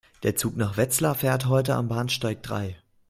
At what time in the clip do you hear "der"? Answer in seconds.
0.23-0.35